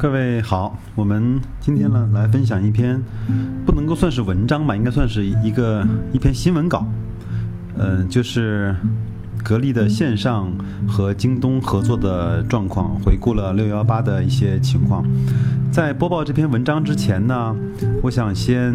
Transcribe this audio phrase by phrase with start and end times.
[0.00, 2.98] 各位好，我们今天呢来分享一篇
[3.66, 6.86] 不能够算是文章吧，应该算是一个一篇新闻稿。
[7.76, 8.74] 嗯，就是
[9.44, 10.50] 格力的线上
[10.88, 15.04] 和京东合作的状况，回顾了六幺八的一些情况。
[15.70, 17.54] 在播报这篇文章之前呢，
[18.02, 18.74] 我想先。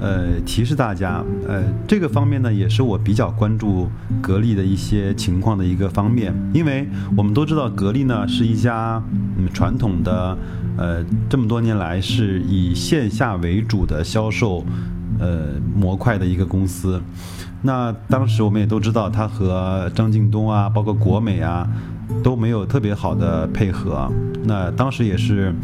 [0.00, 3.88] 呃，提示大家，呃，这个方面呢，也是我比较关注
[4.22, 9.02] 格力的一些情况的一个方面，因为我们都知道，格力呢是一家
[9.36, 10.36] 嗯传统的，
[10.78, 14.64] 呃，这么多年来是以线下为主的销售，
[15.18, 17.00] 呃模块的一个公司。
[17.62, 21.68] 那当时我们也都知道，它和张近东啊，包括国美啊，
[22.22, 24.10] 都没有特别好的配合。
[24.44, 25.54] 那当时也是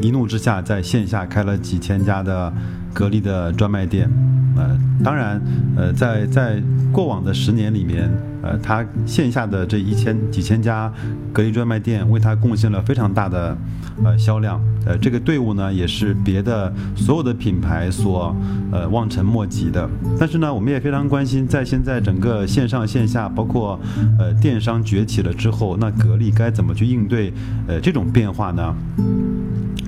[0.00, 2.52] 一怒之下，在线下开了几千家的。
[2.92, 4.10] 格力的专卖店，
[4.56, 5.40] 呃，当然，
[5.76, 8.10] 呃，在在过往的十年里面，
[8.42, 10.92] 呃，他线下的这一千几千家
[11.32, 13.56] 格力专卖店为他贡献了非常大的
[14.02, 18.34] 呃销量，呃，这个队伍呢也是别的所有的品牌所
[18.72, 19.88] 呃望尘莫及的。
[20.18, 23.78] 但是呢，我们也非常关心，在现在整个线上线下包括
[24.18, 27.32] 呃电商崛起了之后，那格力该怎么去应对
[27.68, 28.74] 呃这种变化呢？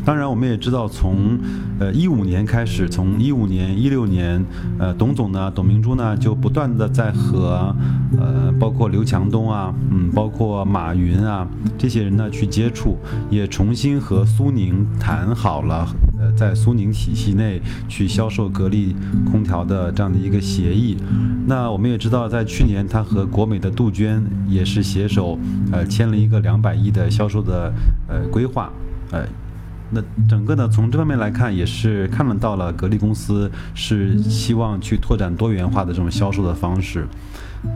[0.04, 1.38] 当然，我们也知道，从
[1.78, 4.44] 呃一五年开始，从一五年、一六年，
[4.78, 7.74] 呃，董总呢，董明珠呢，就不断的在和
[8.18, 11.46] 呃，包括刘强东啊，嗯，包括马云啊
[11.78, 12.98] 这些人呢去接触，
[13.30, 15.86] 也重新和苏宁谈好了，
[16.18, 18.96] 呃，在苏宁体系内去销售格力
[19.30, 20.96] 空调的这样的一个协议。
[21.46, 25.38] 那我们也知道，在去年，他和国美的杜鹃也是携手，
[25.70, 27.72] 呃，签了一个两百亿的销售的
[28.08, 28.68] 呃规划，
[29.12, 29.24] 呃。
[29.94, 37.06] 那整个呢，从这方面来看，也是看得到了格力公司是希望去拓展多元化的这种销售的方式。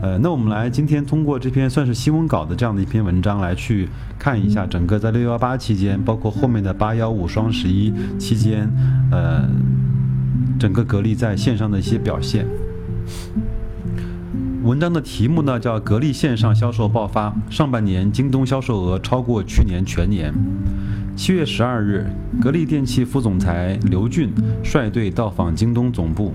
[0.01, 3.87] 呃，那我们来今天通过这篇算是新闻稿的这样的一篇文章来去
[4.19, 8.69] 看一下整个在六幺八期间，包括后面的八幺五、双十一期间，
[9.11, 9.47] 呃，
[10.59, 12.45] 整个格力在线上的一些表现。
[14.63, 20.33] 文章的题目呢叫“格力线上销售爆发，上半年京东销售额超过去年全年”。
[21.17, 22.05] 七月十二日，
[22.39, 24.31] 格力电器副总裁刘俊
[24.63, 26.31] 率队到访京东总部，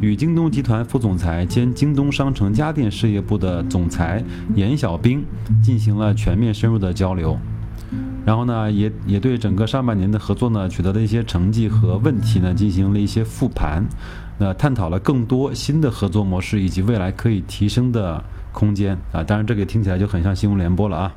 [0.00, 4.22] 与京东集团副总裁兼京东商城家电事业部的总裁
[4.54, 5.24] 严小兵
[5.60, 7.36] 进行了全面深入的交流。
[8.24, 13.84] 然后呢，也也对整个上半年的合作呢取得的一些成绩和问题呢进行了一些复盘，
[14.38, 19.24] 那探讨了更多新的合作模式以及未来可以提升的空间啊。
[19.24, 21.12] 当然，这个听起来就很像新闻联播了啊。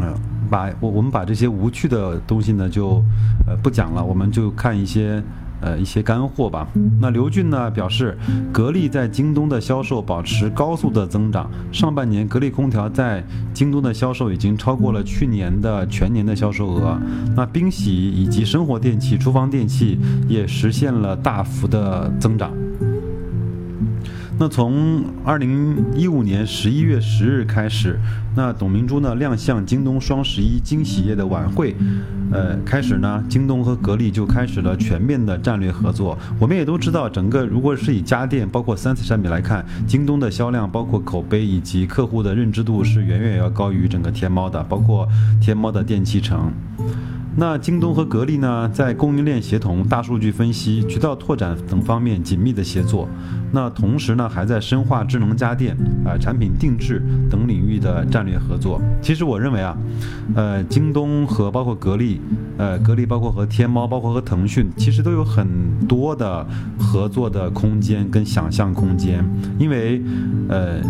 [0.00, 0.31] 嗯。
[0.52, 3.02] 把我我们把这些无趣的东西呢就，
[3.46, 5.22] 呃不讲了，我们就看一些
[5.62, 6.68] 呃一些干货吧。
[7.00, 8.18] 那刘俊呢表示，
[8.52, 13.24] 格力在京东的销售保持高速的增长，上半年格力空调在
[13.54, 16.98] 京东的销售已经超过了去年的全年的销售额。
[17.34, 19.98] 那冰洗以及生活电器、厨房电器
[20.28, 22.52] 也实现了大幅的增长。
[24.42, 27.96] 那从二零一五年十一月十日开始，
[28.34, 31.76] 那董明珠呢亮相京东双十一惊喜夜的晚会，
[32.32, 36.18] 呃，开始呢，京东和格力就开始了全面的战略合作。
[36.40, 45.06] 我们也都知道，整个如果是以家电包括三 C 产品来看，京东的销量包括口碑以及客户的认知度是远远要高于整个天猫的，包括
[45.40, 46.52] 天猫的电器城。
[47.34, 53.08] 那京东和格力呢，在供应链协同、大数据分析、渠道拓展等方面紧密的协作。
[53.52, 58.80] 那同时呢，还在深化智能家电、啊产品定制等领域的战略合作。
[59.00, 59.76] 其实我认为啊，
[60.34, 62.20] 呃，京东和包括格力，
[62.58, 65.46] 呃，格力包括和天猫，包括和腾讯，其实都有很
[65.88, 66.46] 多的
[66.78, 69.24] 合作的空间跟想象空间，
[69.58, 70.02] 因为，
[70.48, 70.80] 呃。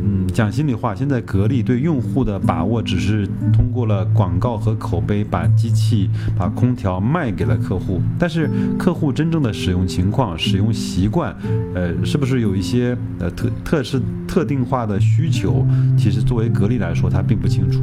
[0.00, 8.00] 嗯，讲心里话，现在格力对用户的把握只是通过了广告和口碑，把机器、把空调卖给了客户。
[8.18, 8.48] 但是
[8.78, 11.34] 客户真正的使用情况、使用习惯，
[11.74, 15.66] 呃，是不是有一些呃特特是特定化的需求？
[15.96, 17.80] 其实作为格力来说，他并不清楚。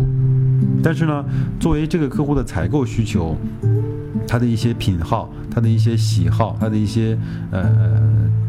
[0.82, 1.26] 但是呢，
[1.60, 3.36] 作为这个客户的采购需求，
[4.28, 7.18] 他的一些品号、他的一些喜好、他的一些
[7.52, 8.05] 呃。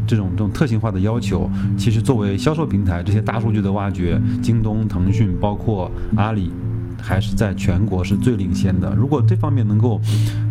[0.06, 6.50] 这种这种特性化的要求，其实作为销售平台，这些大数据的挖掘，京东、腾讯，包括阿里，
[7.03, 8.94] 还是在全国是最领先的。
[8.94, 10.00] 如果这方面能够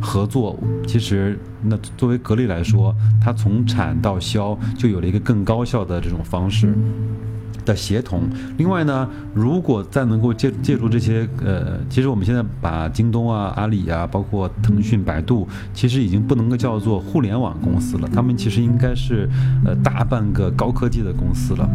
[0.01, 6.73] 合作，其实那作为格力来说，它从产到销就有了一个更高效的这种方式。
[7.65, 8.21] 的协同，
[8.57, 19.27] 另外呢，如果再能够借借助这些，呃，其实我们现在把京东啊、阿里啊，包括腾讯、百度，其实已经不能够叫做互联网公司了，他们其实应该是，
[19.65, 21.67] 呃，大半个高科技的公司了。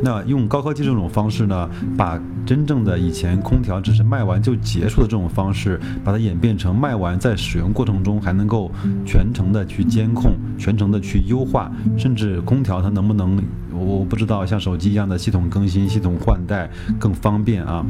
[0.00, 8.70] 那用高科技这种方式呢，把真正的以前空调只是卖完就结束的这种方式，把它演变成卖完在使用过程中还能够
[9.04, 13.42] 全程的去监控，全程的去优化，甚至空调它能不能，
[13.78, 17.84] 我不知道像手机一样的系统更新、系统换代更方便啊，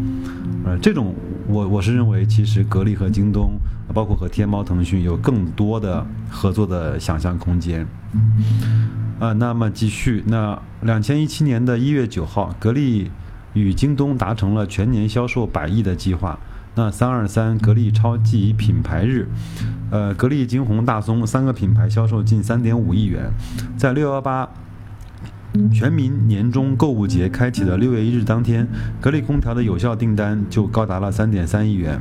[0.65, 1.15] 呃，这种
[1.47, 3.59] 我我是认为其实格力和京东，
[3.95, 7.87] 包括和天猫、腾讯有更多的合作的想象空间。
[9.19, 13.11] 啊，那么继续，那两千一七年的一月九号，格力
[13.55, 16.39] 与京东达成了全年销售百亿的计划。
[16.75, 19.27] 那三二三格力超级品牌日，
[19.91, 23.33] 呃，格力、金鸿、大松三个品牌销售近三点五亿元。
[23.77, 24.49] 在六幺八
[25.73, 28.67] 全民年终购物节开启的六月一日当天，
[29.01, 32.01] 格力空调的有效订单就高达了三点三亿元。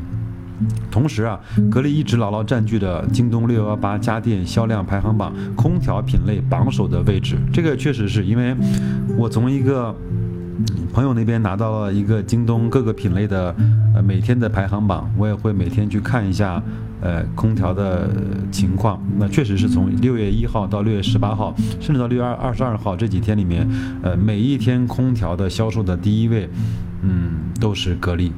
[0.89, 1.39] 同时啊，
[1.69, 7.37] 格力一直牢牢占据着京东六幺八家电销量排行榜空调品类榜首的位置。
[7.53, 8.55] 这个确实是因为，
[9.15, 9.95] 我从一个
[10.91, 13.55] 朋友那边拿到了一个京东各个品类的
[14.07, 16.63] 每天的排行榜，我也会每天去看一下
[17.01, 18.09] 呃空调的
[18.49, 19.03] 情况。
[19.17, 23.67] 那确实是从六月一号到六月十八号，甚至到六月二二十二号这几天里面，
[24.01, 26.49] 呃每一天空调的销售的第一位，
[27.01, 28.31] 嗯，都是格力。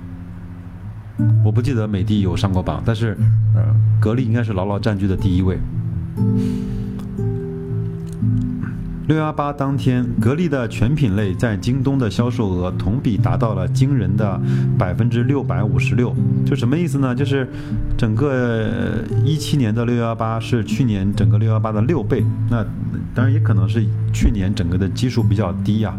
[1.45, 3.15] 我不记得美的有上过榜，但是，
[3.53, 3.61] 呃，
[3.99, 5.59] 格力应该是牢牢占据的第一位。
[9.09, 14.39] 六幺八当天，格力的全品类在京东的销售额同比达到了惊人的
[14.77, 16.15] 百分之六百五十六。
[16.45, 17.15] 就什么意思呢？
[17.15, 17.49] 就是
[17.97, 18.69] 整个
[19.25, 22.23] 一七年的六幺八是去年整个六幺八的六倍。
[22.51, 22.63] 那
[23.15, 23.83] 当然也可能是
[24.13, 25.91] 去年整个的基数比较低呀。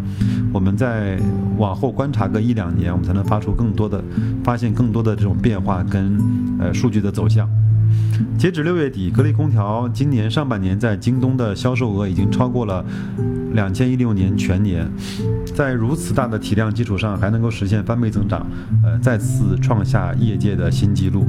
[0.52, 1.18] 我们在
[1.58, 4.00] 往后观察个一两年，我们才能发出更多的
[4.44, 6.16] 发现更多的这种变化跟
[6.60, 7.50] 呃数据的走向。
[8.38, 12.84] 截止六月底，格力空调今年上半年在京东的销售额已经超过了
[13.52, 14.90] 两千一六年全年，
[15.54, 18.46] 在如此大的体量基础上，还能够实现翻倍增长，
[18.82, 21.26] 呃，再次创下业界的新纪录。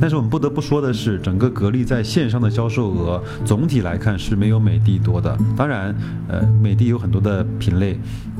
[0.00, 5.36] 但是我们不得不说的是，整个格力在线上的销售额总体来看是没有美的多的。
[5.56, 5.94] 当然，
[6.26, 7.98] 呃，美的有很多的品类，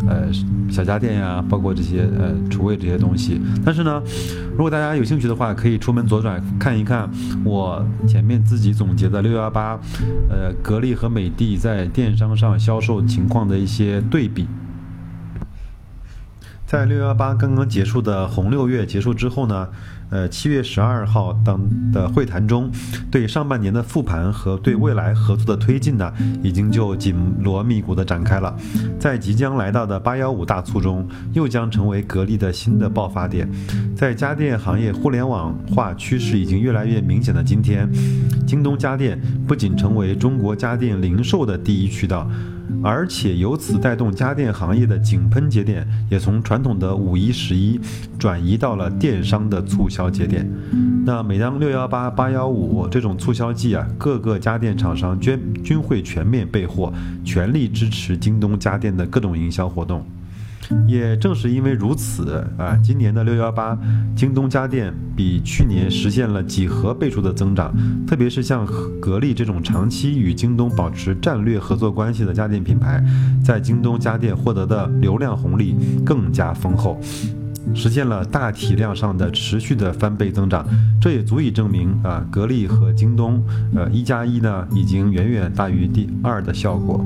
[0.09, 0.27] 呃，
[0.71, 3.41] 小家电呀，包括这些呃厨卫这些东西。
[3.65, 4.03] 但是呢，
[4.53, 7.09] 如果大家有兴趣的话，可以出门左转看一看
[7.45, 9.79] 我前面自己总结的六幺八，
[10.31, 14.47] 呃，格力和美的在电商上销售情况的一些对比。
[16.67, 19.69] 在六幺八刚刚结束的红六月结束之后呢，
[20.11, 21.61] 呃，七月十二号当
[21.93, 22.71] 的会谈中，
[23.11, 26.13] 对上半年的复盘和对未来合作的推进呢，
[26.43, 28.55] 已经就紧锣密鼓的展开了。
[28.99, 33.49] 在即将来到的八幺五大促中，又将成为格力的新的爆发点。
[33.95, 37.89] 在家电行业互联网化趋势已经越来越明显的今天，
[38.47, 42.29] 京东家电不仅成为中国家电零售的第一渠道。
[42.83, 47.81] 而且由此带动家电行业的井喷节点，也从传统的五一、十一
[48.19, 50.49] 转移到了电商的促销节点。
[51.05, 56.93] 那每当六幺八、八幺五这种促销季啊，各个家电厂商均均会全面备货，
[57.25, 60.05] 全力支持京东家电的各种营销活动。
[60.87, 63.79] 也正是因为如此啊，今年的六幺八，
[64.15, 67.75] 京东家电比去年实现了几何倍数的增长。
[68.07, 68.67] 特别是像
[69.01, 73.03] 格力这种长期与京东保持战略合作关系的家电品牌，
[73.45, 75.75] 在京东家电获得的流量红利
[76.05, 77.01] 更加丰厚，
[77.75, 80.67] 实现了大体量上的持续的翻倍增长。
[81.01, 83.43] 这也足以证明啊，格力和京东，
[83.75, 87.05] 呃，一加一呢，已经远远大于第二的效果。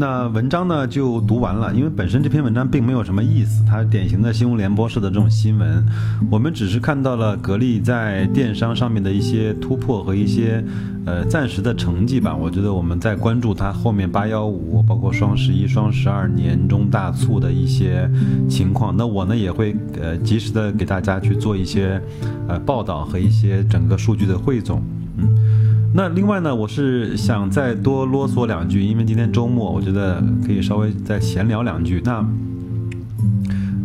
[0.00, 5.84] 那文章呢就读完了，因为本身这篇文章并没有什么意思，它典型的新闻联播式的这种新闻，
[6.30, 10.64] 我们只是看到了格力在电商上面的一些突破和一些
[11.04, 12.32] 呃暂时的成绩吧。
[12.32, 18.08] 我觉得我们在关注它后面八幺五，包括双十一、双十二年中大促的一些
[18.48, 18.96] 情况。
[18.96, 22.00] 那我呢也会呃及时的给大家去做一些
[22.46, 24.80] 呃报道和一些整个数据的汇总，
[25.98, 32.00] 那另外呢，我是想再多啰嗦两句，因为今天周末，我觉得可以稍微再闲聊两句。
[32.04, 32.24] 那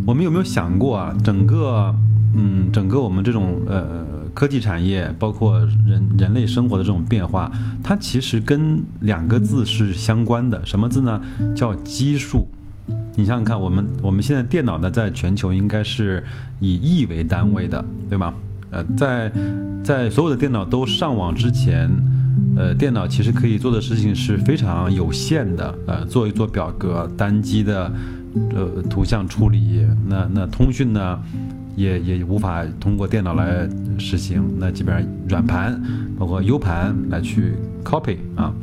[0.05, 1.91] 我们有没有想过啊，整个
[2.35, 7.51] 嗯，整个我们这种呃科技产业，包括人人类生活的这种变化，
[7.83, 11.19] 它其实跟两个字是相关的，什么字呢？
[11.55, 12.47] 叫基数。
[13.15, 16.23] 你想想看，我们我们现在电脑呢，在全球应该是
[16.59, 18.35] 以亿为单位的，对吗？
[18.73, 19.31] 呃，在
[19.83, 21.89] 在所有的电脑都上网之前，
[22.55, 25.73] 呃，电脑其实可以做的事情是非常有限的。
[25.85, 27.91] 呃，做一做表格，单机的
[28.55, 31.19] 呃图像处理，那那通讯呢，
[31.75, 34.43] 也也无法通过电脑来实行。
[34.57, 35.79] 那基本上软盘
[36.17, 37.53] 包括 U 盘来去
[37.83, 38.53] copy 啊。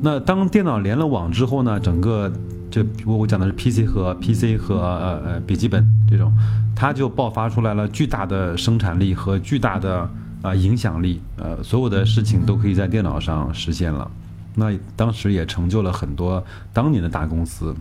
[0.00, 2.32] 那当电脑连了网之后呢，整个
[2.70, 6.32] 这我我讲的是 PC 和 PC 和呃呃笔记本这种，
[6.76, 10.08] 它就爆发出来了巨大的生产力和巨大的
[10.42, 14.10] 啊影响力，呃，所有的事情都可以在电脑上实现了。
[14.54, 17.74] 那当时也成就了很多当年的大公司，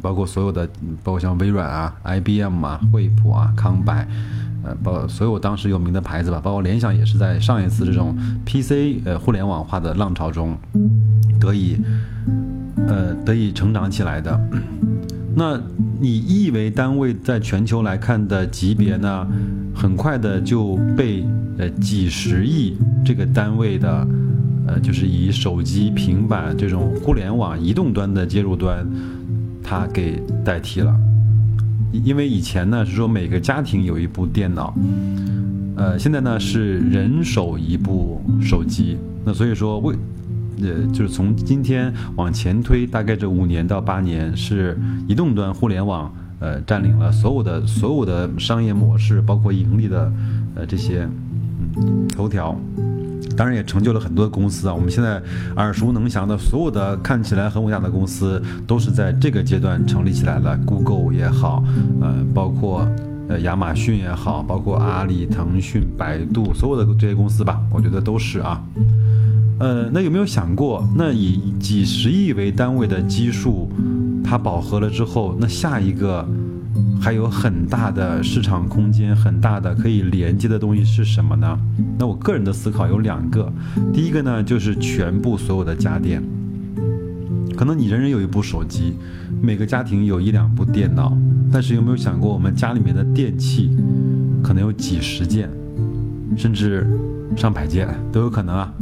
[0.00, 0.66] 包括所有的，
[1.02, 3.94] 包括像微软啊、IBM 啊、惠普啊、康柏。
[4.66, 10.56] 呃，包所有当时有名的牌子吧，包括联想也是在上一次这种 PC 呃互联网化的浪潮中
[11.38, 11.78] 得以
[12.88, 14.40] 呃得以成长起来的。
[15.36, 15.60] 那
[16.00, 19.26] 你亿为单位在全球来看的级别呢，
[19.74, 21.24] 很快的就被
[21.58, 24.06] 呃几十亿这个单位的
[24.66, 28.86] 呃就是以手机、平板这种互联网移动端的接入端，
[29.62, 30.94] 它给代替了。
[32.04, 34.74] 因为以前呢是说每个家庭有一部电脑，
[35.76, 38.96] 呃，现在呢是人手一部手机。
[39.24, 39.94] 那所以说为，
[40.62, 50.12] 呃，就是从今天往前推，大概这五年到八年，是移动端互联网呃占领了所有的所有的商业模式，包括盈利的
[50.54, 51.08] 呃这些
[51.76, 52.56] 嗯头条。
[53.36, 54.74] 当然也成就了很多公司啊！
[54.74, 55.20] 我们现在
[55.56, 60.56] 耳熟能详的所有的看起来很伟大的公司，都是在这个阶段成立起来的。
[60.64, 61.64] Google 也好，
[62.00, 62.86] 呃，包括
[63.28, 68.62] 呃亚马逊也好，包括阿里、腾讯、百度，所有的这些公司吧，我觉得都是啊。
[69.58, 73.70] 呃，那有没有想过，那以几十亿为单位的基数，
[74.22, 76.26] 它饱和了之后，那下一个？
[77.00, 81.56] 还有很大的市场空间，很大的可以连接的东西是什么呢？
[81.98, 83.52] 那我个人的思考有两个，
[83.92, 86.22] 第一个呢就是全部所有的家电，
[87.56, 88.94] 可能你人人有一部手机，
[89.42, 91.16] 每个家庭有一两部电脑，
[91.52, 93.70] 但是有没有想过我们家里面的电器
[94.42, 95.48] 可能有几十件，
[96.36, 96.86] 甚至
[97.36, 98.72] 上百件都有可能啊。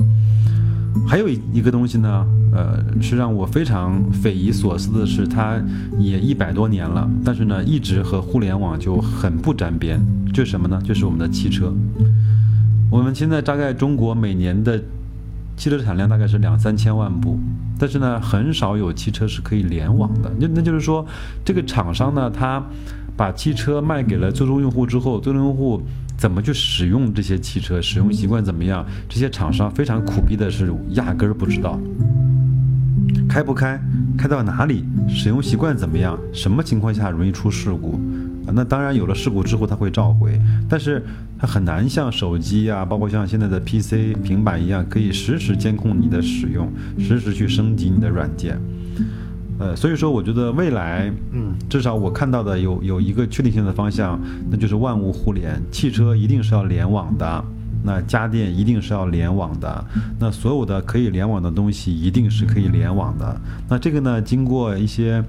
[1.06, 5.60] 还有一个东西呢，呃，是让我非常匪夷所思的是，它
[5.98, 10.00] 也一百多年了，但是呢，一直和互联网就很不沾边。
[10.32, 10.80] 就是什么呢？
[10.84, 11.72] 就是我们的汽车。
[12.90, 14.78] 我们现在大概中国每年的
[15.56, 17.38] 汽车产量大概是两三千万部，
[17.78, 20.30] 但是呢，很少有汽车是可以联网的。
[20.38, 21.04] 那那就是说，
[21.44, 22.62] 这个厂商呢，他
[23.16, 25.82] 把汽车卖给了最终用户之后，最终用户。
[26.22, 27.82] 怎么去使用这些汽车？
[27.82, 28.86] 使用习惯怎么样？
[29.08, 31.76] 这些厂商非常苦逼的是，压根儿不知道
[33.28, 33.76] 开不开，
[34.16, 38.00] 开到哪里，使用习惯怎么样，什么情况下容易出事故
[38.46, 38.54] 啊？
[38.54, 41.04] 那当然有了事故之后他会召回，但是
[41.36, 48.56] 他很难像手机啊，包括像现在的 PC、平板一样，可以实时监控你的使用，实时去升级你的软件。
[49.62, 57.44] 呃，所以说，我觉得未来，嗯，至少我看到的有有一个确定性的方向，那就是万物互联，汽车一定是要联网的，
[57.84, 59.84] 那家电一定是要联网的，
[60.18, 63.40] 那所有的可以联网的东西一定是可以联网的。
[63.68, 65.22] 那这个呢，经过一些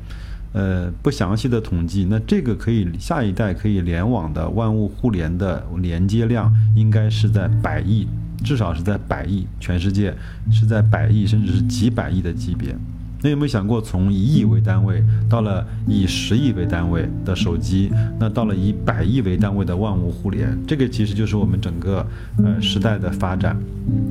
[0.53, 8.07] 呃不详细的统计，那这个可以下一代可以联网的万物互联的连接量应该是在百亿，
[8.43, 10.11] 至少是在百亿，全世界
[10.51, 12.75] 是在百亿甚至是几百亿的级别。
[13.23, 17.89] 那有没有想过，从一亿为单位到了以十亿为单位的手机，
[18.19, 22.05] 那到了以百亿为单位的万物互联，这个其实就是我们整个
[22.43, 23.57] 呃时代的发展。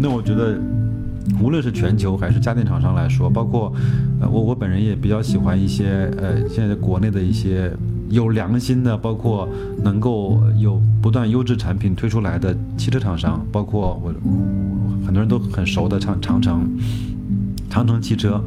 [0.01, 0.59] 那我觉得，
[1.43, 3.71] 无论是全球还是家电厂商来说，包括
[4.19, 7.71] 呃我我本人也比较喜欢一些呃现在国内的一些
[8.09, 9.47] 有良心的，包括
[9.85, 16.67] 能够有不断优质产品推出来的汽车厂商，包括我我很多人都很熟的长长城。
[17.73, 18.39] 长城汽车，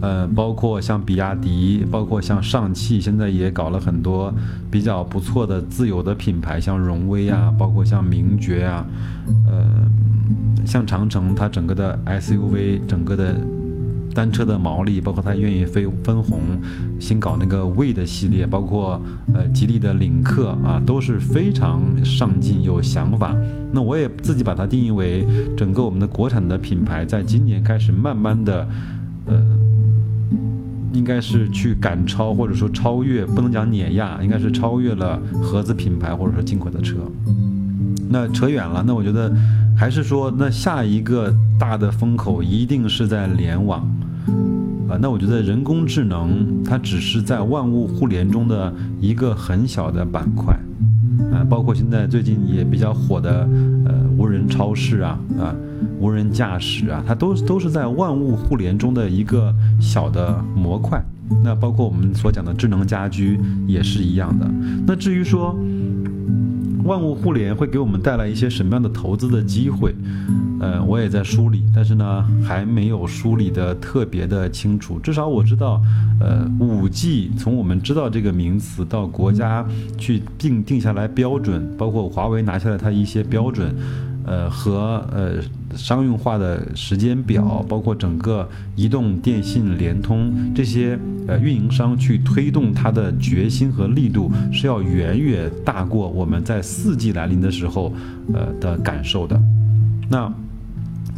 [0.00, 4.34] 呃，包括像比亚迪，包括像上汽，现在也搞了很多
[4.68, 8.84] 比较不错的自有的品牌，像荣威啊，包括像名爵啊，
[9.46, 9.64] 呃，
[10.66, 13.36] 像长城，它整个的 SUV，整个的
[14.14, 16.40] 单车的毛利，包括他愿意飞分红，
[17.00, 19.00] 新搞那个 V 的系列，包括
[19.34, 23.34] 呃吉利的领克啊，都是非常上进有想法。
[23.72, 28.68] 那我也自己把它定义为整个我们的国产的品牌，在今年开始慢慢的，
[29.26, 29.42] 呃，
[30.92, 36.96] 应该是去赶超或者说超越，不能讲碾压，应该是超越了合资品牌或者说进口的车。
[38.08, 39.34] 那扯远了，那我觉得
[39.76, 43.84] 还是说，那下一个大的风口一定是在联网
[44.88, 44.98] 啊。
[45.00, 50.58] 那我觉得人工智能它只是在万物互联中的一个很小的板块。
[51.32, 53.48] 啊，包括现在最近也比较火的，
[53.86, 55.54] 呃，无人超市啊，啊，
[56.00, 61.02] 无人驾驶啊，它都都是在万物互联中的一个小的模块。
[61.42, 64.48] 那包括我们所讲的智能家居也是一样的。
[64.86, 65.56] 那至于说
[66.84, 69.94] 万物互联会给我们带来一些什么样的投资的机会，
[70.60, 74.98] 呃，我也在梳理，但是呢，还没有梳理的特别的清楚。
[74.98, 75.82] 至少我知道，
[76.20, 79.66] 呃，五 G 从我们知道这个名词到国家
[79.98, 83.74] 去定定下来标准，包括华为拿下来它一些标准。
[84.26, 85.34] 呃，和呃
[85.76, 97.92] 商用化的时间表，包括整个移动、电信、联通这些呃运营商去推动它的决心和力度，是要远远大过我们在四 G 来临的时候
[98.32, 99.38] 呃的感受的。
[100.08, 100.32] 那。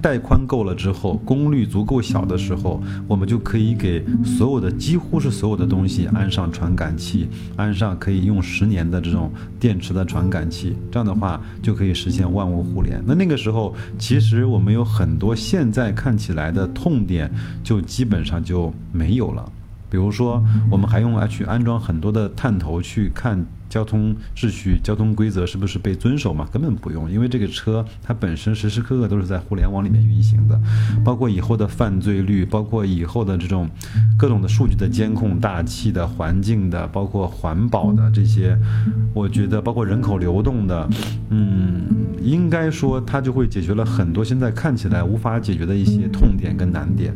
[0.07, 10.77] 带宽够了之后，功率足够小的时候，我们就可以给所有的几乎是所有的东西安上传感器，安上可以用十年的这种电池的传感器。
[10.93, 13.03] 这样的话就可以实现万物互联。
[13.05, 17.29] 那那个时候，其实我们有很多现在看起来的痛点，
[17.65, 19.45] 就基本上就没有了。
[19.91, 23.45] 比如说，我们还用来去安装很多的探头去看。
[23.69, 26.49] 交通秩序、交通规则是不是被遵守嘛？
[26.53, 30.61] 根本不用，因为这个车它本身时时刻刻都是在互联网里面运行的，
[31.05, 33.69] 包括以后的犯罪率，包括以后的这种
[34.17, 38.57] 各种的数据的监控、大气的、环境的，包括环保的这些，
[39.13, 40.89] 我觉得包括人口流动的，
[41.31, 41.83] 嗯，
[42.23, 47.15] 应该说它就会解决了很多现在看起来无法解决的一些痛点跟难点。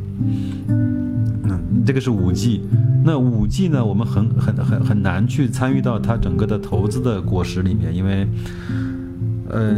[1.90, 2.60] 这个是五 G。
[3.04, 3.84] 那五 G 呢？
[3.84, 8.24] 我们很很很很难去参与到它整个的投资的果实里面，因为，
[9.48, 9.74] 呃，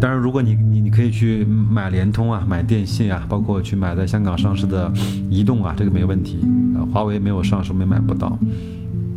[0.00, 4.90] 当然，如果你你你可以去买联通啊，买电信啊，包括去买在香港上市的
[5.28, 6.38] 移动啊，这个没问题。
[6.74, 8.38] 呃，华为没有上市，也买不到。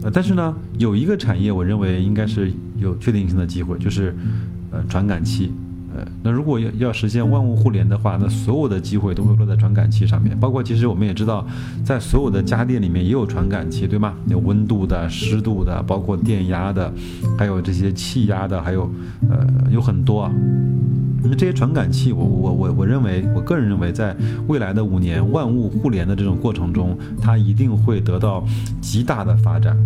[0.02, 4.14] 呃，但是呢，有一个产业，我认为应该是有确定性的机会，就是
[4.70, 5.50] 呃传感器。
[5.96, 10.36] 呃，那如果要要实现万物互联的话，那所有的机会都会落在传感器上面。
[10.40, 11.46] 包括其实我们也知道，
[11.84, 14.16] 在所有的家电里面也有传感器，对吗？
[14.28, 16.92] 有温度的、湿度的，包括电压的，
[17.38, 18.92] 还有这些气压的，还有
[19.30, 20.30] 呃有很多。
[21.22, 24.16] 那么这些传感器，我我我我认为，我个人认为，在
[24.48, 28.44] 未来的五年万物互联的这种过程中，它一定会得到
[28.82, 29.78] 极大的发展。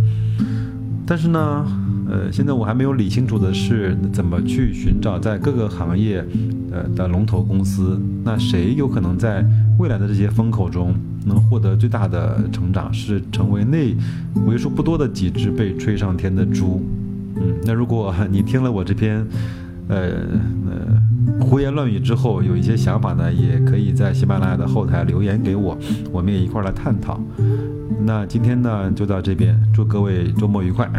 [1.06, 1.66] 但是呢？
[2.10, 6.24] 呃，现在我还没有理清楚的是怎么去寻找在各个行业，
[6.72, 8.00] 呃的龙头公司。
[8.24, 9.46] 那谁有可能在
[9.78, 13.93] 未来的这些风口中能获得最大的成长，是成为那
[14.46, 16.82] 为数不多的几只被吹上天的猪？
[17.36, 19.26] 嗯，那如果你听了我这篇，
[19.89, 19.98] 呃
[20.70, 25.78] 呃胡言乱语之后有一些想法呢，也可以在喜马拉雅的后台留言给我，
[26.12, 27.20] 我们也一块来探讨。
[28.06, 30.89] 那今天呢就到这边，祝各位周末愉快。